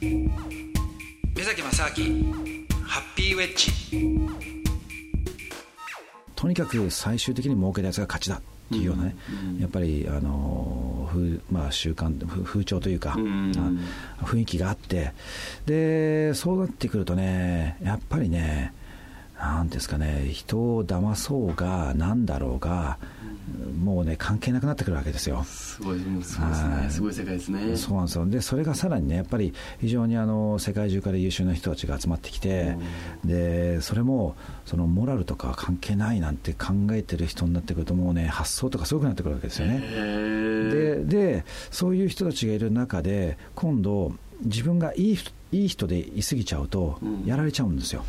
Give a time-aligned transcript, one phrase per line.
[0.00, 2.34] 目崎正明
[2.84, 3.72] ハッピーウェッジ
[6.34, 9.16] とにかく最終的に儲けたやつが勝ちだっていうようなね、
[9.60, 15.12] やっぱりあの風、まあ、習慣風風潮というか、あ雰囲気があって。
[15.66, 18.74] でそうなってくるとねやっぱりね
[19.38, 22.98] なんですかね人を騙そうがなんだろうが、
[23.78, 25.44] もうね関係なくなってくるわけですよ。
[25.44, 26.86] すごいすごいですね。
[26.88, 27.76] すごい世界ですね。
[27.76, 28.26] そうなんですよ。
[28.26, 32.76] でそれがさらにねやっぱり非常にあの世界中から優秀な人たちが集まってきて、
[33.24, 39.80] でそれもそのモラルとかは関係ないなんて考えてる人になってくるともうね発想とかすごくなってくるわけですよね。
[40.70, 48.04] ででそういう人たちがいる中で今度自分がいい人いい人でいすぎちゃうとやられちゃうんですよ。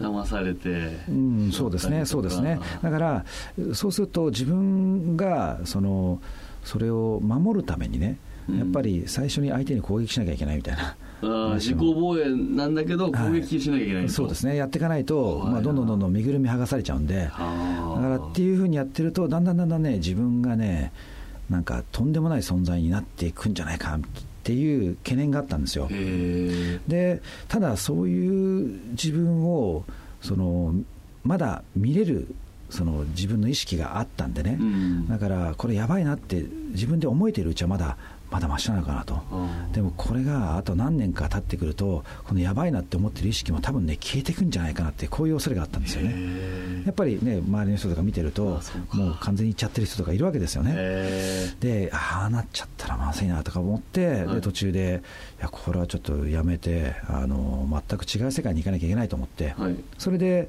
[0.00, 2.60] 騙されて、うん、そうですね、そうですね。
[2.82, 3.24] だから、
[3.74, 6.20] そうすると自分がその
[6.64, 8.18] それを守るためにね、
[8.56, 10.96] やっぱり最初に相手に攻撃しなきゃいけないみたいな。
[11.54, 15.52] 自己防衛なんだけど攻撃しなきゃいけないと、そうですね、やっていかないと、はい。
[15.54, 17.40] まあ、どんどんどんどん身ぐるみ剥がされちゃうんで、だか
[18.08, 20.92] らっていうふうにやってると、だんだんだんだんね、自分がね、
[21.50, 23.98] なんかとんでもない存在になっていくんじゃないか
[24.48, 25.88] っていう懸念があったんですよ。
[25.90, 29.84] へでただそういう自分を
[30.22, 30.74] その
[31.22, 32.34] まだ見れる
[32.70, 35.06] その自分の意識があったんでね、うん。
[35.06, 37.98] だからこれやばいなって自分で思えているうちはまだ
[38.30, 39.72] まだマシなのかなと、うん。
[39.72, 46.84] でもこれがあと何年か経ってくるとこのやばいなって思ってる意識も多分ね消えていくんじゃないかなってこういう恐れがあったんですよね。
[46.84, 48.60] やっぱりね周りの人とか見てると
[48.92, 50.74] もう完全にいっちゃってる人とかいるわけですよね。
[50.76, 54.34] へでああなっちゃったらまずいなとか思って、はい。
[54.36, 55.02] で途中で
[55.38, 59.76] いやこれはちょっとやめてあの全く違う世界に行かなきゃいけないと思って、はい。
[59.96, 60.48] それで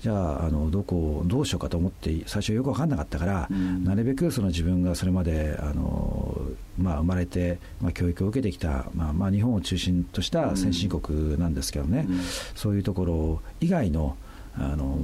[0.00, 3.84] じゃああのどこをどうしようかと思って最初よく分かんなかったから、うん。
[3.84, 6.36] なるべくその自分がそれまであの、
[6.78, 12.20] まあ、生まれて、まあ、教育を受けてきた、まあまあ、日本を中心とした先進国なんですけどね、うん。
[12.54, 14.16] そういうところ以外の
[14.60, 14.98] あの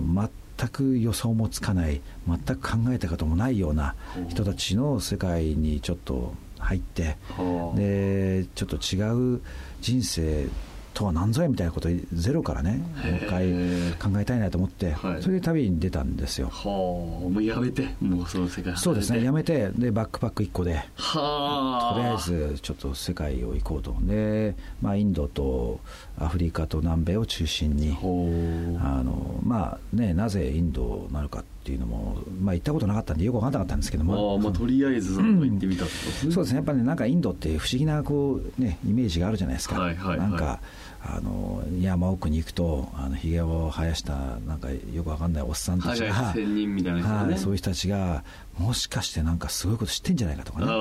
[0.58, 3.94] 全く予想もつかない全く考えたこともないような
[4.28, 9.40] 人たちの世界にちょっと入ってはあでちょっと違う
[9.80, 10.48] 人生
[10.94, 13.52] とは何ぞやみたいなことをゼロからねもう一回
[14.12, 15.22] 考えたいなと思って、はい。
[15.22, 16.48] それで旅に出たんですよ。
[16.48, 20.76] はあもうやめてもうその世界そうですねやめめてでバックパック1個で。
[20.96, 21.94] はあ。
[21.94, 23.94] とりあえずちょっと世界を行こうと。
[24.00, 25.80] で、まあ、インドと
[26.18, 27.96] アフリカと南米を中心に。
[28.80, 34.34] あの、まあね、なぜインドなのかっていうのも、まあ、行ったことなかったんでよく分かんなかったんですけどあも。
[34.34, 36.10] あまあとりあえず行ってみたってこと。
[36.10, 36.56] ですねそうですね。
[36.56, 40.30] やっぱりねなんかインドって不思議なこう、ね、イメージがあるじゃないですか、はいはいはい。
[40.30, 40.60] なんか
[41.06, 47.32] あの山奥に行くとあのひげを生やしたなんかよくわかんないおっさんたちが、はいはい仙人みたいな人がね。
[47.32, 48.24] はいそういう人たちが
[48.58, 50.66] もしかしてなんかすごいこと知ってんじゃないかとかあね。
[50.70, 50.74] あ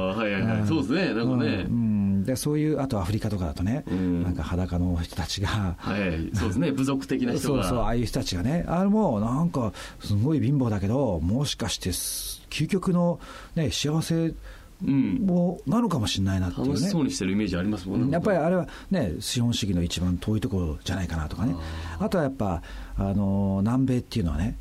[0.00, 0.66] はいはいはい。
[0.66, 1.14] そうですね。
[1.14, 1.66] なんかね。
[1.68, 1.89] うんうん
[2.30, 4.22] でそういうあとアフリカとかだとね、うん。
[4.22, 6.36] なんか裸の人たちが、はい。
[6.36, 6.70] そうですね。
[6.70, 7.62] 部族的な人が。
[7.62, 8.64] そうそうああいう人たちがね。
[8.68, 13.20] あれもなんかすごい貧乏だけどもしかしてす究極の、
[13.56, 14.32] ね、幸せ
[14.82, 15.26] うん。
[15.26, 17.08] もなのかもしれないなっていう楽しそうね。
[17.08, 21.54] にしてるイメージありますもんねやっぱりあれはね資本主義の一番遠いところじゃないかなとかね。
[21.98, 22.62] あとはやっぱ
[22.96, 24.56] あの南米っていうのはね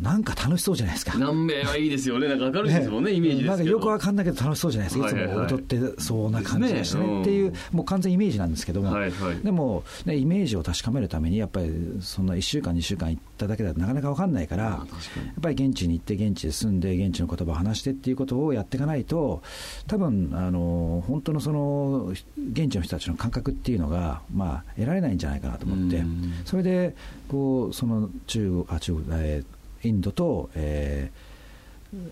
[0.00, 1.12] なんか楽しそうじゃないですか。
[1.16, 2.28] 南米はいいですよね。
[2.28, 3.56] なんか明るいですもんねイメージですけど。
[3.56, 7.22] なんかよくわかんないけど楽しそうじゃないですか、いつも踊ってそうな感じですね。
[7.22, 8.96] っていう、もう完全イメージなんですけども、
[9.42, 14.86] でも、ね、イメージを確かめるために、やっぱりそんな1週間、2週間行っただけではなかなかわかんないから、やっ
[15.42, 19.42] ぱり現地に行って、現地で住んで、現地の言葉を話してっていうことをやっていかないと、
[19.86, 22.12] 多分あの本当のその
[22.52, 25.96] 現地の人たちの感覚っていうのが、まあ、得られないんじゃないかなと思って。
[25.96, 26.94] うん、それで
[27.28, 31.28] こうその中国あ中国、えーインドと、えー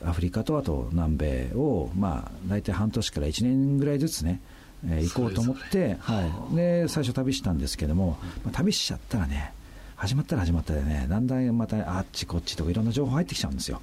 [0.06, 4.41] アフリカとあと南米を、まあ、大体半年から1年ぐらいずつね、
[4.87, 9.53] えー行こうと思って、はい、で最初旅したんですけども、まあ、旅しちゃったらね
[9.97, 13.81] 始まったら始まったでねだんだんまたあっちこっちとかいろんな情報入ってきちゃうんですよ。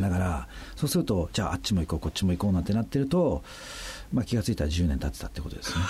[0.00, 3.42] だからそうするとじゃああっちも行こうこっちも行こうなんてなってると、
[4.14, 5.80] まあ、気が付いたら10年経ってたってことですね。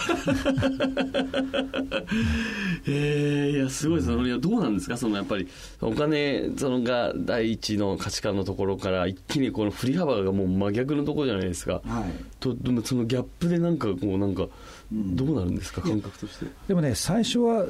[2.89, 5.47] へ えいやすごいですね、いやどうなんですかそのやっぱり
[5.83, 12.25] お金そのが第一の価値観のところから一気にこの振り幅がもう真逆のところじゃないですか、はい。
[12.41, 14.48] とでもそのギャップでなんかこうなんか
[14.91, 16.47] どうなるんですか、感覚として。
[16.66, 17.66] でもね、最初は、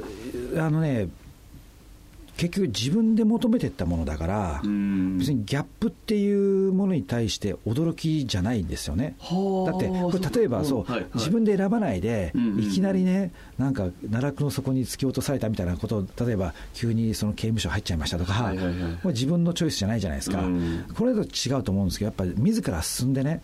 [0.57, 1.09] あのね、
[2.37, 5.17] 結局自分で求めていったものだから、うん。
[5.17, 9.15] 別にギャップっていうものに対して驚きじゃないんですよね。
[9.19, 9.71] はあ。
[9.71, 11.09] だって、これ例えばそう、はいはい。
[11.15, 18.75] 自分で選ばないで、いきなりね、なんか奈落の底に突き落とされたみたいなことを、例えば急にその刑務所入っちゃいましたとか、はいはいはい。
[19.07, 20.85] 自分のチョイスじゃないじゃないですか、うん。
[20.93, 23.41] これだと違うと思うんですけど、やっぱり自ら進んでね、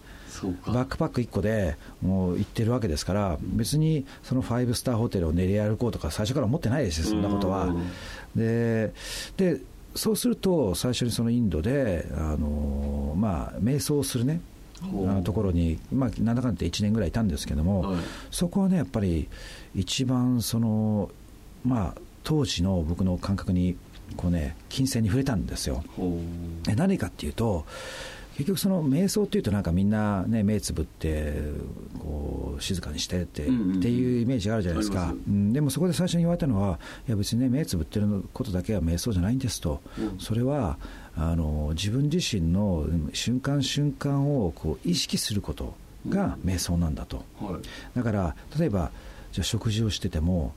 [0.66, 7.66] バックパック1個でもう行ってるわけですから別にその5スターホテルを練り歩こうとか最初から思ってないですよそんなことは。
[7.66, 7.92] うん
[8.36, 8.94] で
[9.38, 9.62] で
[9.94, 14.40] そうすると最初にそのインドであのまあ瞑想をするね
[14.82, 18.00] あのところに、まあ、なんだかんだ1年ぐらいいたんですけども、はい。
[18.32, 19.28] そこはねやっぱり
[19.76, 21.12] 一番その
[21.66, 23.76] まあ当時の僕の感覚に
[24.16, 25.84] こうね金銭に触れたんですよ。
[26.76, 27.66] 何かっていうと
[28.38, 31.42] 結局その瞑想っていうとなんかみんなね目つぶって
[32.00, 35.14] こう静かにしてって,、っていうイメージがあるじゃないですか。
[35.28, 40.20] うん、でもそこで最初に言われたのはいや別にね目つぶってることだけは瞑想じゃないんですと、うん。
[40.20, 40.78] それは
[41.16, 45.76] あの自分自身の瞬間瞬間をこう意識すること
[46.08, 47.62] が瞑想なんだと、うはい。
[47.96, 48.92] だから例えば
[49.32, 50.54] じゃあ食事をしてても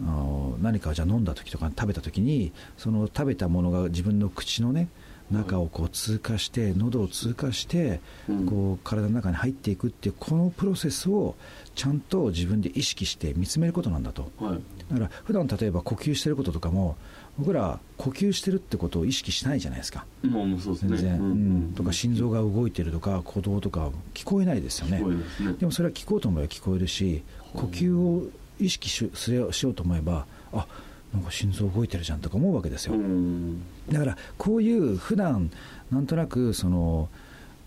[0.00, 4.88] あの何かをじゃあ飲んだ時とか食べた時にその食べたものが自分の口のね
[5.30, 8.46] 中をこう通過して喉を通過してうん。
[8.46, 11.34] こう体の中に入っていくっていうこのプロセスを
[11.74, 14.30] ちゃんと自分で意識して見つめることなんだと。
[14.38, 14.60] はい。
[14.90, 16.96] だから普段例えば呼吸してることとかも
[17.38, 20.06] 僕ら呼吸してるってことを意識しないじゃないですか。
[20.22, 20.96] もうそうですね。
[20.96, 21.72] 全然、ううん。
[21.74, 25.00] とか心臓が動いてるとか鼓動とか聞こえないですよね。
[25.00, 25.52] ね。
[25.58, 27.22] でもそれは聞こうと思えば聞こえるし
[27.54, 28.24] 呼吸を
[28.58, 30.66] 意識ししようと思えばあ
[31.12, 33.62] なんか心臓動いてるじゃんとか思うわけですよ、うん。
[33.90, 35.50] だからこういう普段
[35.90, 37.08] なんとなくその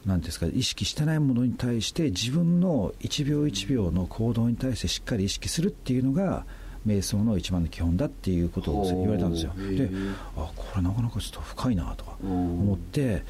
[0.05, 6.45] なんですか意識してないものに対して自分の1秒1秒の行動に対してしっかり意識するっていうのが
[6.87, 9.53] 瞑想の一番の基本だっていうことを言われたんですよ。
[9.55, 9.89] でえ
[10.35, 12.31] あこれなかなかちょっと深いなとかうん。
[12.31, 13.23] 思って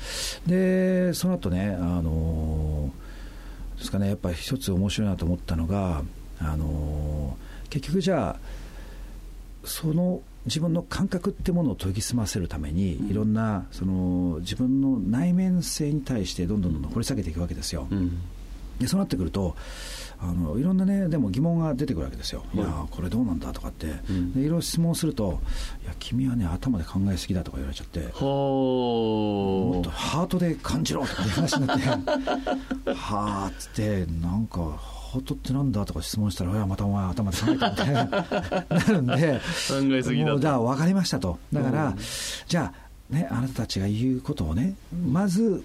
[0.47, 2.89] でその後ねあの
[3.77, 6.03] ですかねやっぱり一つ面白いなと思ったのが
[6.39, 7.37] あの
[7.69, 8.39] 結局じゃあ
[9.63, 13.11] その自分の感覚ってものを研ぎ澄ませるために、うん。
[13.11, 17.87] いろんなその自分の内面性に対してどんどんどんどん掘り下げていくわけですよ。
[17.89, 18.21] うん。
[18.79, 19.55] でそうなってくると
[20.19, 24.33] あのいろんなねでも疑問が出てくるわけですよ、い、やはこれどうなんだとかって、ん。
[24.33, 25.39] でいろいろ質問すると
[25.83, 27.99] いや君はね頭で考えすぎだとか言われちゃって。
[27.99, 31.85] もほっとハートで感じろとかいう話になって。
[32.93, 34.79] はあっつってなんか
[35.11, 35.85] ハートってなんだ？
[35.85, 40.31] とか質問したらいやまたお前頭で考えたみたいななるんで考えすぎだと。
[40.31, 41.37] もうだ分かりましたと。
[41.51, 41.97] だから、うん。
[42.47, 44.75] じゃあねあなたたちが言うことをね
[45.05, 45.63] まず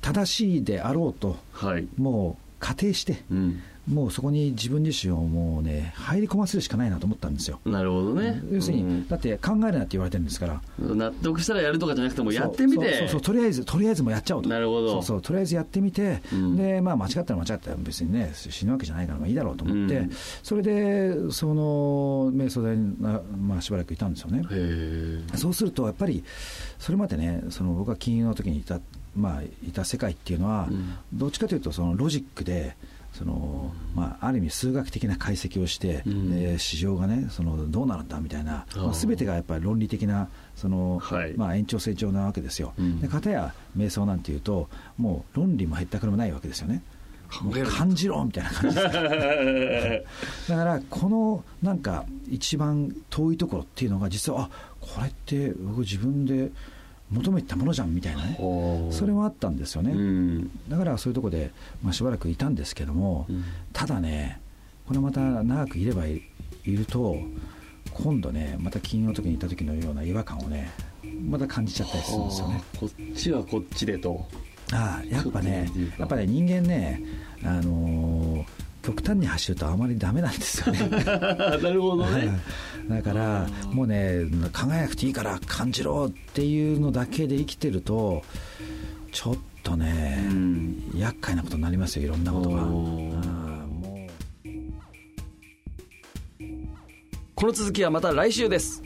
[0.00, 1.86] 正しいであろうとはい。
[1.98, 7.60] もう仮定してうんもうそこに自分自身をもうね入り込ませるしかないなと思ったんですよ。
[7.66, 8.40] なるほどね。
[8.52, 9.08] 要するに、うん。
[9.08, 10.60] だって考えるなって言われてるんですから。
[10.78, 12.98] 納得したらやるとかじゃなくてもやってみて。
[12.98, 14.48] そうそうとりあえずとりあえずもうやっちゃおうと。
[14.48, 14.92] なるほど。
[14.92, 16.56] そうそうとりあえずやってみて、うん。
[16.56, 20.10] でまあ間違ったら間違ったら別にね死ぬわけじゃないからまあいいだろうと思って、うん。
[20.44, 24.44] それでその瞑想台にな、まあ、しばらくいたんですよね。
[25.34, 26.22] そうするとやっぱり
[26.78, 28.78] それまでねその僕が金融の時にいた,、
[29.16, 30.94] まあ、いた世界っていうのは、うん。
[31.12, 32.76] どっちかというとそのロジックで
[33.12, 36.30] その、まあ、ある意味数学的な解析をして、うん。
[36.30, 41.34] で市場がねそのどうなるんだみたいな、まあ、全てがやっぱり論理的なその、はい。
[41.36, 43.00] まあ、延長線上なわけですよ、うん。
[43.00, 46.82] で片や瞑想なんていうともう論理もへったくれもないわけですよね。
[47.64, 50.06] 感じろみたいな感じで
[50.42, 50.48] す。
[50.52, 54.50] だからこのなんか一番遠いところっていうのが実はあ
[54.80, 56.50] これって僕自分で
[57.12, 58.38] 求めてたものじゃんみたいなね。
[58.90, 60.50] それはあったんですよね、うん。
[60.68, 61.50] だからそういうところで、
[61.82, 63.44] まあ、しばらくいたんですけども、うん。
[63.72, 64.40] ただね
[64.86, 66.22] これまた長くいればい
[66.64, 67.16] いると
[67.92, 70.70] 今度ねまた金曜の時にいた時のような違和感をね
[71.28, 72.54] また感じちゃったりするんですよね。
[72.54, 74.26] はあこっちはこっちでと。
[74.72, 77.02] ああやっぱねやっぱね人間ね
[77.44, 78.44] あのー
[78.82, 80.88] 極端に走るとあまりダメなんですよね。
[81.04, 82.40] なるほどね。
[82.88, 88.22] だからもうね考えなくていいから感じろっていうのだけで生きてると
[89.12, 90.92] ちょっとね、うん。
[90.96, 92.62] 厄介なことになりますよいろんなことが。
[97.34, 98.82] この続きはまた来週です